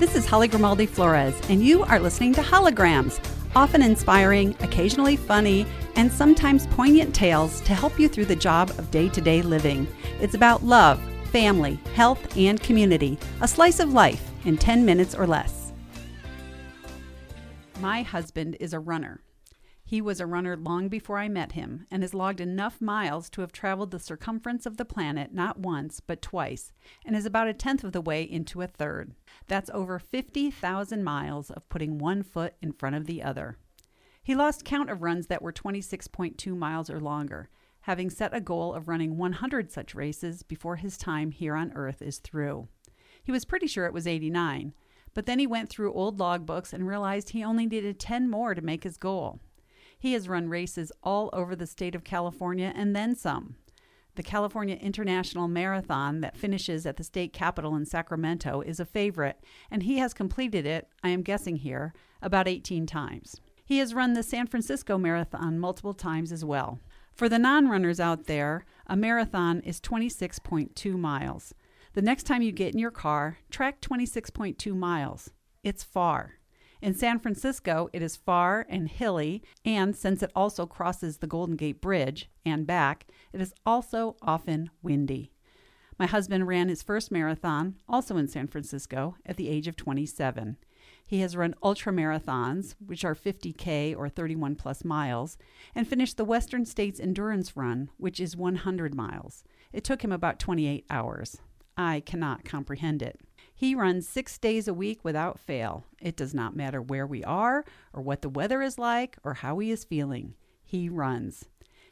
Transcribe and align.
This 0.00 0.16
is 0.16 0.24
Holly 0.24 0.48
Grimaldi 0.48 0.86
Flores, 0.86 1.38
and 1.50 1.62
you 1.62 1.82
are 1.82 2.00
listening 2.00 2.32
to 2.32 2.40
Holograms, 2.40 3.20
often 3.54 3.82
inspiring, 3.82 4.56
occasionally 4.60 5.14
funny, 5.14 5.66
and 5.94 6.10
sometimes 6.10 6.66
poignant 6.68 7.14
tales 7.14 7.60
to 7.60 7.74
help 7.74 8.00
you 8.00 8.08
through 8.08 8.24
the 8.24 8.34
job 8.34 8.70
of 8.70 8.90
day 8.90 9.10
to 9.10 9.20
day 9.20 9.42
living. 9.42 9.86
It's 10.18 10.32
about 10.32 10.64
love, 10.64 10.98
family, 11.24 11.78
health, 11.94 12.34
and 12.34 12.58
community, 12.62 13.18
a 13.42 13.46
slice 13.46 13.78
of 13.78 13.92
life 13.92 14.26
in 14.46 14.56
10 14.56 14.86
minutes 14.86 15.14
or 15.14 15.26
less. 15.26 15.74
My 17.80 18.00
husband 18.00 18.56
is 18.58 18.72
a 18.72 18.80
runner. 18.80 19.20
He 19.90 20.00
was 20.00 20.20
a 20.20 20.26
runner 20.26 20.56
long 20.56 20.86
before 20.86 21.18
I 21.18 21.28
met 21.28 21.50
him 21.50 21.84
and 21.90 22.04
has 22.04 22.14
logged 22.14 22.40
enough 22.40 22.80
miles 22.80 23.28
to 23.30 23.40
have 23.40 23.50
traveled 23.50 23.90
the 23.90 23.98
circumference 23.98 24.64
of 24.64 24.76
the 24.76 24.84
planet 24.84 25.34
not 25.34 25.58
once, 25.58 25.98
but 25.98 26.22
twice, 26.22 26.72
and 27.04 27.16
is 27.16 27.26
about 27.26 27.48
a 27.48 27.52
tenth 27.52 27.82
of 27.82 27.90
the 27.90 28.00
way 28.00 28.22
into 28.22 28.62
a 28.62 28.68
third. 28.68 29.14
That's 29.48 29.68
over 29.74 29.98
50,000 29.98 31.02
miles 31.02 31.50
of 31.50 31.68
putting 31.68 31.98
one 31.98 32.22
foot 32.22 32.54
in 32.62 32.70
front 32.70 32.94
of 32.94 33.06
the 33.06 33.20
other. 33.20 33.58
He 34.22 34.36
lost 34.36 34.64
count 34.64 34.90
of 34.90 35.02
runs 35.02 35.26
that 35.26 35.42
were 35.42 35.52
26.2 35.52 36.56
miles 36.56 36.88
or 36.88 37.00
longer, 37.00 37.48
having 37.80 38.10
set 38.10 38.32
a 38.32 38.40
goal 38.40 38.72
of 38.72 38.86
running 38.86 39.16
100 39.16 39.72
such 39.72 39.96
races 39.96 40.44
before 40.44 40.76
his 40.76 40.96
time 40.96 41.32
here 41.32 41.56
on 41.56 41.72
Earth 41.74 42.00
is 42.00 42.18
through. 42.18 42.68
He 43.24 43.32
was 43.32 43.44
pretty 43.44 43.66
sure 43.66 43.86
it 43.86 43.92
was 43.92 44.06
89, 44.06 44.72
but 45.14 45.26
then 45.26 45.40
he 45.40 45.48
went 45.48 45.68
through 45.68 45.92
old 45.92 46.20
logbooks 46.20 46.72
and 46.72 46.86
realized 46.86 47.30
he 47.30 47.42
only 47.42 47.66
needed 47.66 47.98
10 47.98 48.30
more 48.30 48.54
to 48.54 48.62
make 48.62 48.84
his 48.84 48.96
goal. 48.96 49.40
He 50.00 50.14
has 50.14 50.30
run 50.30 50.48
races 50.48 50.90
all 51.02 51.28
over 51.34 51.54
the 51.54 51.66
state 51.66 51.94
of 51.94 52.04
California 52.04 52.72
and 52.74 52.96
then 52.96 53.14
some. 53.14 53.56
The 54.16 54.22
California 54.22 54.76
International 54.76 55.46
Marathon 55.46 56.22
that 56.22 56.38
finishes 56.38 56.86
at 56.86 56.96
the 56.96 57.04
state 57.04 57.34
capitol 57.34 57.76
in 57.76 57.84
Sacramento 57.84 58.62
is 58.62 58.80
a 58.80 58.86
favorite, 58.86 59.44
and 59.70 59.82
he 59.82 59.98
has 59.98 60.14
completed 60.14 60.64
it, 60.64 60.88
I 61.02 61.10
am 61.10 61.22
guessing 61.22 61.56
here, 61.56 61.92
about 62.22 62.48
18 62.48 62.86
times. 62.86 63.40
He 63.62 63.78
has 63.78 63.94
run 63.94 64.14
the 64.14 64.22
San 64.22 64.46
Francisco 64.46 64.96
Marathon 64.96 65.58
multiple 65.58 65.94
times 65.94 66.32
as 66.32 66.44
well. 66.46 66.80
For 67.14 67.28
the 67.28 67.38
non 67.38 67.68
runners 67.68 68.00
out 68.00 68.24
there, 68.24 68.64
a 68.86 68.96
marathon 68.96 69.60
is 69.60 69.80
26.2 69.82 70.98
miles. 70.98 71.54
The 71.92 72.02
next 72.02 72.22
time 72.22 72.40
you 72.40 72.52
get 72.52 72.72
in 72.72 72.78
your 72.78 72.90
car, 72.90 73.38
track 73.50 73.82
26.2 73.82 74.74
miles. 74.74 75.30
It's 75.62 75.84
far. 75.84 76.39
In 76.82 76.94
San 76.94 77.18
Francisco, 77.18 77.90
it 77.92 78.00
is 78.00 78.16
far 78.16 78.64
and 78.68 78.88
hilly, 78.88 79.42
and 79.66 79.94
since 79.94 80.22
it 80.22 80.32
also 80.34 80.64
crosses 80.64 81.18
the 81.18 81.26
Golden 81.26 81.56
Gate 81.56 81.80
Bridge 81.80 82.30
and 82.44 82.66
back, 82.66 83.06
it 83.34 83.40
is 83.40 83.52
also 83.66 84.16
often 84.22 84.70
windy. 84.82 85.30
My 85.98 86.06
husband 86.06 86.48
ran 86.48 86.70
his 86.70 86.82
first 86.82 87.12
marathon, 87.12 87.76
also 87.86 88.16
in 88.16 88.28
San 88.28 88.46
Francisco, 88.46 89.16
at 89.26 89.36
the 89.36 89.50
age 89.50 89.68
of 89.68 89.76
27. 89.76 90.56
He 91.04 91.20
has 91.20 91.36
run 91.36 91.54
ultra 91.62 91.92
marathons, 91.92 92.74
which 92.84 93.04
are 93.04 93.14
50K 93.14 93.94
or 93.94 94.08
31 94.08 94.56
plus 94.56 94.82
miles, 94.82 95.36
and 95.74 95.86
finished 95.86 96.16
the 96.16 96.24
Western 96.24 96.64
States 96.64 96.98
Endurance 96.98 97.54
Run, 97.54 97.90
which 97.98 98.18
is 98.18 98.38
100 98.38 98.94
miles. 98.94 99.44
It 99.74 99.84
took 99.84 100.02
him 100.02 100.12
about 100.12 100.38
28 100.38 100.86
hours. 100.88 101.42
I 101.76 102.00
cannot 102.00 102.44
comprehend 102.44 103.02
it. 103.02 103.20
He 103.60 103.74
runs 103.74 104.08
six 104.08 104.38
days 104.38 104.68
a 104.68 104.72
week 104.72 105.04
without 105.04 105.38
fail. 105.38 105.84
It 106.00 106.16
does 106.16 106.32
not 106.32 106.56
matter 106.56 106.80
where 106.80 107.06
we 107.06 107.22
are, 107.22 107.62
or 107.92 108.00
what 108.00 108.22
the 108.22 108.30
weather 108.30 108.62
is 108.62 108.78
like, 108.78 109.18
or 109.22 109.34
how 109.34 109.58
he 109.58 109.70
is 109.70 109.84
feeling. 109.84 110.32
He 110.64 110.88
runs. 110.88 111.44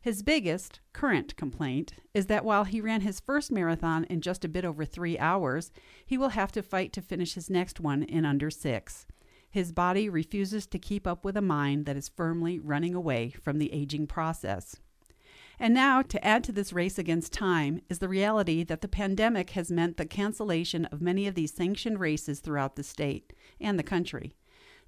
His 0.00 0.22
biggest, 0.22 0.78
current 0.92 1.34
complaint 1.34 1.94
is 2.14 2.26
that 2.26 2.44
while 2.44 2.62
he 2.62 2.80
ran 2.80 3.00
his 3.00 3.18
first 3.18 3.50
marathon 3.50 4.04
in 4.04 4.20
just 4.20 4.44
a 4.44 4.48
bit 4.48 4.64
over 4.64 4.84
three 4.84 5.18
hours, 5.18 5.72
he 6.06 6.16
will 6.16 6.28
have 6.28 6.52
to 6.52 6.62
fight 6.62 6.92
to 6.92 7.02
finish 7.02 7.34
his 7.34 7.50
next 7.50 7.80
one 7.80 8.04
in 8.04 8.24
under 8.24 8.48
six. 8.48 9.04
His 9.50 9.72
body 9.72 10.08
refuses 10.08 10.68
to 10.68 10.78
keep 10.78 11.04
up 11.04 11.24
with 11.24 11.36
a 11.36 11.42
mind 11.42 11.84
that 11.86 11.96
is 11.96 12.08
firmly 12.08 12.60
running 12.60 12.94
away 12.94 13.30
from 13.42 13.58
the 13.58 13.72
aging 13.72 14.06
process. 14.06 14.76
And 15.58 15.72
now, 15.72 16.02
to 16.02 16.24
add 16.24 16.44
to 16.44 16.52
this 16.52 16.72
race 16.72 16.98
against 16.98 17.32
time, 17.32 17.80
is 17.88 17.98
the 17.98 18.08
reality 18.08 18.62
that 18.64 18.82
the 18.82 18.88
pandemic 18.88 19.50
has 19.50 19.70
meant 19.70 19.96
the 19.96 20.04
cancellation 20.04 20.84
of 20.86 21.00
many 21.00 21.26
of 21.26 21.34
these 21.34 21.54
sanctioned 21.54 21.98
races 21.98 22.40
throughout 22.40 22.76
the 22.76 22.82
state 22.82 23.32
and 23.60 23.78
the 23.78 23.82
country. 23.82 24.34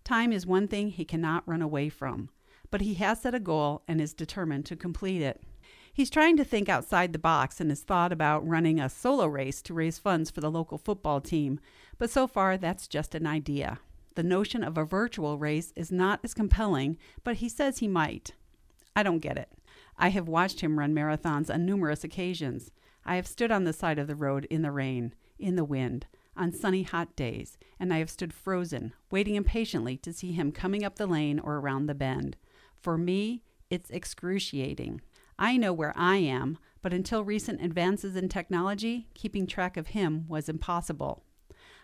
Time 0.04 0.32
is 0.32 0.46
one 0.46 0.68
thing 0.68 0.90
he 0.90 1.04
cannot 1.04 1.48
run 1.48 1.62
away 1.62 1.88
from, 1.88 2.28
but 2.70 2.82
he 2.82 2.94
has 2.94 3.22
set 3.22 3.34
a 3.34 3.40
goal 3.40 3.82
and 3.88 4.00
is 4.00 4.12
determined 4.12 4.66
to 4.66 4.76
complete 4.76 5.22
it. 5.22 5.42
He's 5.92 6.10
trying 6.10 6.36
to 6.36 6.44
think 6.44 6.68
outside 6.68 7.12
the 7.12 7.18
box 7.18 7.60
and 7.60 7.70
has 7.70 7.80
thought 7.80 8.12
about 8.12 8.46
running 8.46 8.78
a 8.78 8.88
solo 8.88 9.26
race 9.26 9.60
to 9.62 9.74
raise 9.74 9.98
funds 9.98 10.30
for 10.30 10.40
the 10.40 10.50
local 10.50 10.78
football 10.78 11.20
team, 11.20 11.60
but 11.98 12.10
so 12.10 12.26
far 12.26 12.56
that's 12.56 12.86
just 12.86 13.14
an 13.14 13.26
idea. 13.26 13.80
The 14.14 14.22
notion 14.22 14.62
of 14.62 14.78
a 14.78 14.84
virtual 14.84 15.38
race 15.38 15.72
is 15.74 15.90
not 15.90 16.20
as 16.22 16.34
compelling, 16.34 16.98
but 17.24 17.36
he 17.36 17.48
says 17.48 17.78
he 17.78 17.88
might. 17.88 18.32
I 18.94 19.02
don't 19.02 19.18
get 19.18 19.38
it. 19.38 19.50
I 19.98 20.10
have 20.10 20.28
watched 20.28 20.60
him 20.60 20.78
run 20.78 20.94
marathons 20.94 21.52
on 21.52 21.66
numerous 21.66 22.04
occasions. 22.04 22.70
I 23.04 23.16
have 23.16 23.26
stood 23.26 23.50
on 23.50 23.64
the 23.64 23.72
side 23.72 23.98
of 23.98 24.06
the 24.06 24.14
road 24.14 24.46
in 24.48 24.62
the 24.62 24.70
rain, 24.70 25.14
in 25.38 25.56
the 25.56 25.64
wind, 25.64 26.06
on 26.36 26.52
sunny 26.52 26.84
hot 26.84 27.16
days, 27.16 27.58
and 27.80 27.92
I 27.92 27.98
have 27.98 28.10
stood 28.10 28.32
frozen, 28.32 28.92
waiting 29.10 29.34
impatiently 29.34 29.96
to 29.98 30.12
see 30.12 30.32
him 30.32 30.52
coming 30.52 30.84
up 30.84 30.96
the 30.96 31.06
lane 31.06 31.40
or 31.40 31.56
around 31.56 31.86
the 31.86 31.94
bend. 31.94 32.36
For 32.80 32.96
me, 32.96 33.42
it's 33.70 33.90
excruciating. 33.90 35.00
I 35.38 35.56
know 35.56 35.72
where 35.72 35.92
I 35.96 36.16
am, 36.16 36.58
but 36.80 36.92
until 36.92 37.24
recent 37.24 37.60
advances 37.60 38.14
in 38.14 38.28
technology, 38.28 39.08
keeping 39.14 39.46
track 39.46 39.76
of 39.76 39.88
him 39.88 40.26
was 40.28 40.48
impossible. 40.48 41.24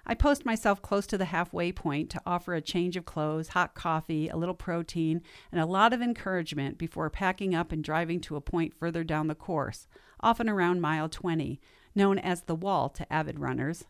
I 0.06 0.14
post 0.14 0.44
myself 0.44 0.82
close 0.82 1.06
to 1.06 1.18
the 1.18 1.26
halfway 1.26 1.72
point 1.72 2.10
to 2.10 2.20
offer 2.26 2.54
a 2.54 2.60
change 2.60 2.96
of 2.96 3.06
clothes, 3.06 3.48
hot 3.48 3.74
coffee, 3.74 4.28
a 4.28 4.36
little 4.36 4.54
protein, 4.54 5.22
and 5.50 5.60
a 5.60 5.66
lot 5.66 5.92
of 5.92 6.02
encouragement 6.02 6.76
before 6.76 7.08
packing 7.08 7.54
up 7.54 7.72
and 7.72 7.82
driving 7.82 8.20
to 8.20 8.36
a 8.36 8.40
point 8.40 8.74
further 8.74 9.02
down 9.02 9.28
the 9.28 9.34
course, 9.34 9.86
often 10.20 10.48
around 10.48 10.82
mile 10.82 11.08
20, 11.08 11.58
known 11.94 12.18
as 12.18 12.42
the 12.42 12.54
wall 12.54 12.90
to 12.90 13.10
avid 13.10 13.38
runners. 13.38 13.84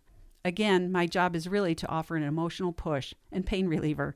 Again, 0.44 0.92
my 0.92 1.06
job 1.06 1.34
is 1.34 1.48
really 1.48 1.74
to 1.74 1.88
offer 1.88 2.16
an 2.16 2.22
emotional 2.22 2.72
push 2.72 3.14
and 3.32 3.46
pain 3.46 3.66
reliever. 3.66 4.14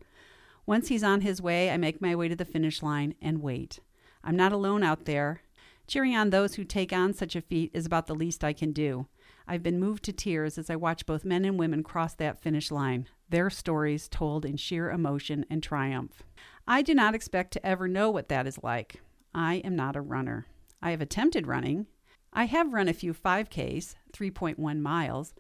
Once 0.67 0.89
he's 0.89 1.03
on 1.03 1.23
his 1.23 1.41
way, 1.41 1.71
I 1.71 1.79
make 1.79 2.01
my 2.01 2.15
way 2.15 2.29
to 2.29 2.37
the 2.37 2.45
finish 2.45 2.83
line 2.83 3.15
and 3.21 3.43
wait. 3.43 3.81
I'm 4.23 4.37
not 4.37 4.53
alone 4.53 4.83
out 4.85 5.07
there. 5.07 5.41
Cheering 5.87 6.15
on 6.15 6.29
those 6.29 6.57
who 6.57 6.65
take 6.65 6.93
on 6.93 7.15
such 7.15 7.35
a 7.35 7.41
feat 7.41 7.71
is 7.73 7.87
about 7.87 8.07
the 8.07 8.15
least 8.15 8.45
I 8.45 8.53
can 8.53 8.73
do. 8.73 9.07
I've 9.51 9.63
been 9.63 9.81
moved 9.81 10.05
to 10.05 10.13
tears 10.13 10.59
as 10.59 10.69
I 10.69 10.77
watch 10.77 11.07
both 11.07 11.25
men 11.25 11.47
and 11.47 11.59
women 11.59 11.83
cross 11.83 12.13
that 12.17 12.39
finish 12.39 12.71
line, 12.71 13.09
their 13.31 13.49
stories 13.49 14.07
told 14.07 14.45
in 14.45 14.59
sheer 14.59 14.91
emotion 14.91 15.47
and 15.49 15.63
triumph. 15.63 16.23
I 16.67 16.83
do 16.83 16.95
not 16.95 17.15
expect 17.15 17.55
to 17.55 17.67
ever 17.67 17.89
know 17.89 18.11
what 18.11 18.29
that 18.29 18.47
is 18.47 18.63
like. 18.63 19.01
I 19.35 19.55
am 19.57 19.75
not 19.75 19.97
a 19.97 20.03
runner. 20.03 20.47
I 20.83 20.91
have 20.91 21.01
attempted 21.01 21.47
running. 21.47 21.87
I 22.31 22.45
have 22.45 22.75
run 22.75 22.89
a 22.89 22.93
few 22.93 23.15
5Ks, 23.15 23.95
3.1 24.13 24.81
miles, 24.81 25.33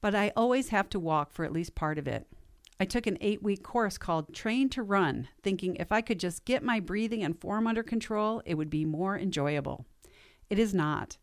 but 0.00 0.14
I 0.14 0.32
always 0.36 0.68
have 0.68 0.88
to 0.90 1.00
walk 1.00 1.32
for 1.32 1.44
at 1.44 1.52
least 1.52 1.74
part 1.74 1.98
of 1.98 2.06
it. 2.06 2.28
I 2.78 2.84
took 2.84 3.08
an 3.08 3.18
eight 3.20 3.42
week 3.42 3.64
course 3.64 3.98
called 3.98 4.32
Train 4.32 4.68
to 4.70 4.82
Run, 4.84 5.26
thinking 5.42 5.74
if 5.74 5.90
I 5.90 6.02
could 6.02 6.20
just 6.20 6.44
get 6.44 6.62
my 6.62 6.78
breathing 6.78 7.24
and 7.24 7.36
form 7.36 7.66
under 7.66 7.82
control, 7.82 8.42
it 8.44 8.54
would 8.54 8.70
be 8.70 8.84
more 8.84 9.18
enjoyable. 9.18 9.86
It 10.48 10.60
is 10.60 10.72
not. 10.72 11.16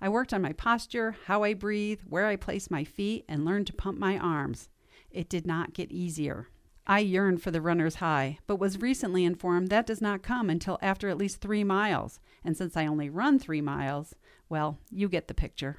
I 0.00 0.08
worked 0.08 0.32
on 0.32 0.42
my 0.42 0.52
posture, 0.52 1.16
how 1.26 1.42
I 1.42 1.54
breathe, 1.54 2.00
where 2.08 2.26
I 2.26 2.36
place 2.36 2.70
my 2.70 2.84
feet, 2.84 3.24
and 3.28 3.44
learned 3.44 3.66
to 3.66 3.72
pump 3.72 3.98
my 3.98 4.18
arms. 4.18 4.70
It 5.10 5.28
did 5.28 5.46
not 5.46 5.74
get 5.74 5.92
easier. 5.92 6.48
I 6.86 7.00
yearned 7.00 7.42
for 7.42 7.50
the 7.50 7.60
runner's 7.60 7.96
high, 7.96 8.38
but 8.46 8.56
was 8.56 8.80
recently 8.80 9.24
informed 9.24 9.68
that 9.68 9.86
does 9.86 10.00
not 10.00 10.22
come 10.22 10.48
until 10.48 10.78
after 10.80 11.08
at 11.08 11.18
least 11.18 11.40
three 11.40 11.62
miles. 11.62 12.18
And 12.42 12.56
since 12.56 12.76
I 12.76 12.86
only 12.86 13.10
run 13.10 13.38
three 13.38 13.60
miles, 13.60 14.14
well, 14.48 14.78
you 14.90 15.08
get 15.08 15.28
the 15.28 15.34
picture. 15.34 15.76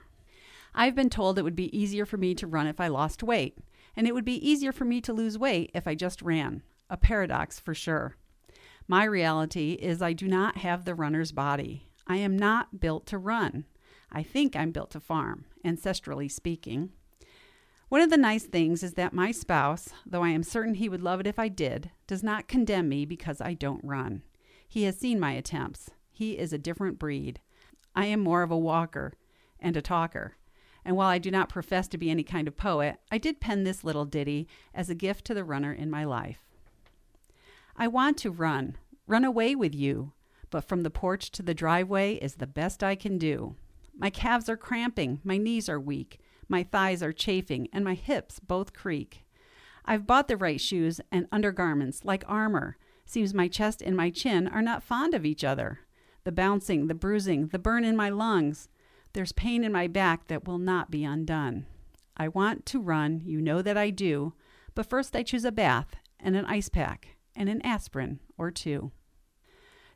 I've 0.74 0.96
been 0.96 1.10
told 1.10 1.38
it 1.38 1.44
would 1.44 1.56
be 1.56 1.78
easier 1.78 2.06
for 2.06 2.18
me 2.18 2.34
to 2.36 2.48
run 2.48 2.68
if 2.68 2.80
I 2.80 2.88
lost 2.88 3.24
weight, 3.24 3.58
and 3.96 4.08
it 4.08 4.14
would 4.14 4.24
be 4.24 4.48
easier 4.48 4.72
for 4.72 4.86
me 4.86 5.02
to 5.02 5.14
lose 5.14 5.38
weight 5.38 5.72
if 5.74 5.88
I 5.88 5.96
just 5.96 6.22
ran. 6.22 6.62
A 6.90 6.96
paradox 6.96 7.60
for 7.60 7.74
sure. 7.74 8.16
My 8.88 9.04
reality 9.04 9.74
is 9.74 10.02
I 10.02 10.14
do 10.14 10.28
not 10.28 10.58
have 10.58 10.86
the 10.86 10.96
runner's 10.96 11.32
body. 11.32 11.88
I 12.08 12.18
am 12.18 12.38
not 12.38 12.80
built 12.80 13.06
to 13.08 13.18
run. 13.18 13.66
I 14.12 14.24
think 14.24 14.56
I'm 14.56 14.72
built 14.72 14.92
to 14.92 15.00
farm, 15.00 15.46
ancestrally 15.66 16.30
speaking. 16.30 16.92
One 17.90 18.02
of 18.02 18.10
the 18.10 18.18
nice 18.18 18.46
things 18.46 18.84
is 18.84 18.94
that 18.94 19.14
my 19.14 19.32
spouse, 19.32 19.90
though 20.06 20.24
I 20.24 20.30
am 20.30 20.44
certain 20.44 20.76
he 20.76 20.90
would 20.90 21.02
love 21.02 21.20
it 21.20 21.28
if 21.28 21.38
I 21.38 21.48
did, 21.48 21.92
does 22.08 22.24
not 22.24 22.48
condemn 22.48 22.88
me 22.90 23.06
because 23.06 23.42
I 23.42 23.54
don't 23.54 23.84
run. 23.84 24.24
He 24.68 24.84
has 24.84 24.98
seen 24.98 25.20
my 25.20 25.34
attempts. 25.34 25.92
He 26.12 26.38
is 26.38 26.54
a 26.54 26.58
different 26.58 27.00
breed. 27.00 27.42
I 27.94 28.06
am 28.06 28.22
more 28.22 28.44
of 28.44 28.52
a 28.52 28.58
walker 28.58 29.14
and 29.60 29.76
a 29.76 29.82
talker. 29.82 30.38
And 30.84 30.96
while 30.96 31.10
I 31.10 31.18
do 31.18 31.30
not 31.30 31.50
profess 31.50 31.88
to 31.90 31.98
be 31.98 32.10
any 32.10 32.24
kind 32.24 32.48
of 32.48 32.58
poet, 32.58 32.98
I 33.12 33.18
did 33.18 33.42
pen 33.42 33.64
this 33.64 33.84
little 33.84 34.06
ditty 34.06 34.48
as 34.74 34.90
a 34.90 34.96
gift 34.96 35.26
to 35.26 35.34
the 35.34 35.44
runner 35.44 35.74
in 35.74 35.90
my 35.92 36.06
life. 36.06 36.46
I 37.76 37.88
want 37.88 38.18
to 38.20 38.32
run, 38.32 38.78
run 39.08 39.24
away 39.24 39.56
with 39.56 39.76
you, 39.76 40.14
but 40.50 40.68
from 40.68 40.82
the 40.82 40.90
porch 40.90 41.32
to 41.32 41.44
the 41.44 41.54
driveway 41.54 42.16
is 42.16 42.36
the 42.36 42.48
best 42.48 42.84
I 42.84 42.96
can 42.96 43.18
do. 43.18 43.56
My 44.02 44.10
calves 44.10 44.50
are 44.50 44.58
cramping, 44.58 45.20
my 45.24 45.38
knees 45.38 45.70
are 45.70 45.80
weak, 45.80 46.20
my 46.50 46.64
thighs 46.64 47.04
are 47.04 47.14
chafing, 47.14 47.68
and 47.72 47.86
my 47.86 47.94
hips 47.94 48.40
both 48.40 48.74
creak. 48.74 49.28
I've 49.86 50.08
bought 50.08 50.28
the 50.28 50.38
right 50.38 50.60
shoes 50.60 51.00
and 51.12 51.28
undergarments, 51.32 52.04
like 52.04 52.24
armor. 52.28 52.78
Seems 53.06 53.36
my 53.36 53.48
chest 53.48 53.80
and 53.80 53.96
my 53.96 54.10
chin 54.10 54.48
are 54.48 54.64
not 54.64 54.82
fond 54.82 55.14
of 55.14 55.24
each 55.24 55.44
other. 55.44 55.82
The 56.24 56.32
bouncing, 56.32 56.88
the 56.88 56.96
bruising, 56.96 57.50
the 57.50 57.60
burn 57.60 57.86
in 57.86 57.96
my 57.96 58.10
lungs. 58.10 58.70
There's 59.14 59.34
pain 59.34 59.64
in 59.64 59.72
my 59.72 59.86
back 59.86 60.30
that 60.30 60.48
will 60.48 60.58
not 60.58 60.90
be 60.90 61.04
undone. 61.04 61.68
I 62.18 62.28
want 62.28 62.66
to 62.68 62.82
run, 62.82 63.22
you 63.24 63.40
know 63.40 63.62
that 63.62 63.78
I 63.78 63.92
do, 63.92 64.34
but 64.74 64.90
first 64.90 65.16
I 65.16 65.22
choose 65.22 65.46
a 65.46 65.52
bath 65.52 65.96
and 66.20 66.36
an 66.36 66.46
ice 66.46 66.70
pack 66.70 67.18
and 67.36 67.50
an 67.50 67.62
aspirin 67.62 68.20
or 68.36 68.50
two. 68.50 68.94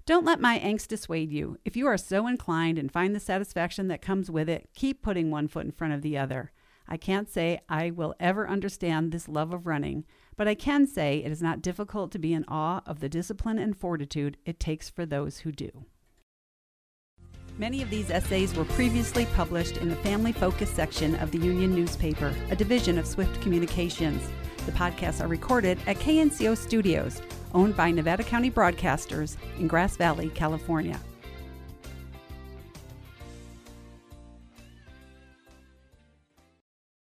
Don't 0.06 0.26
let 0.26 0.40
my 0.40 0.60
angst 0.60 0.90
dissuade 0.90 1.32
you. 1.32 1.58
If 1.66 1.76
you 1.76 1.88
are 1.88 1.98
so 1.98 2.28
inclined 2.28 2.78
and 2.78 2.92
find 2.92 3.16
the 3.16 3.20
satisfaction 3.20 3.88
that 3.88 4.04
comes 4.04 4.30
with 4.30 4.48
it, 4.48 4.70
keep 4.76 5.02
putting 5.02 5.32
one 5.32 5.48
foot 5.48 5.66
in 5.66 5.72
front 5.72 5.94
of 5.94 6.04
the 6.04 6.16
other. 6.16 6.52
I 6.88 6.96
can't 6.96 7.28
say 7.28 7.62
I 7.68 7.90
will 7.90 8.14
ever 8.20 8.48
understand 8.48 9.12
this 9.12 9.28
love 9.28 9.52
of 9.52 9.66
running, 9.66 10.06
but 10.38 10.48
I 10.48 10.54
can 10.54 10.86
say 10.86 11.24
it 11.26 11.32
is 11.32 11.42
not 11.42 11.64
difficult 11.64 12.12
to 12.12 12.20
be 12.20 12.34
in 12.34 12.46
awe 12.48 12.82
of 12.86 13.00
the 13.00 13.10
discipline 13.10 13.58
and 13.58 13.76
fortitude 13.76 14.38
it 14.46 14.60
takes 14.60 14.92
for 14.92 15.08
those 15.08 15.40
who 15.40 15.52
do. 15.52 15.86
Many 17.58 17.82
of 17.82 17.90
these 17.90 18.12
essays 18.12 18.54
were 18.54 18.66
previously 18.66 19.26
published 19.34 19.78
in 19.78 19.90
the 19.90 19.96
Family 19.96 20.34
Focus 20.34 20.70
section 20.70 21.16
of 21.16 21.32
the 21.32 21.40
Union 21.40 21.74
newspaper, 21.74 22.32
a 22.52 22.56
division 22.56 23.00
of 23.00 23.08
Swift 23.08 23.42
Communications. 23.42 24.22
The 24.68 24.72
podcasts 24.74 25.24
are 25.24 25.28
recorded 25.28 25.80
at 25.88 25.98
KNCO 25.98 26.56
Studios, 26.56 27.24
owned 27.56 27.76
by 27.76 27.90
Nevada 27.90 28.24
County 28.24 28.52
Broadcasters 28.52 29.38
in 29.58 29.68
Grass 29.68 29.98
Valley, 29.98 30.30
California. 30.30 31.00